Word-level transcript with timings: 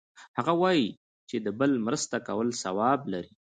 هغه 0.37 0.53
وایي 0.61 0.87
چې 1.29 1.35
د 1.45 1.47
بل 1.59 1.71
مرسته 1.85 2.17
کول 2.27 2.47
ثواب 2.63 2.99
لری 3.13 3.31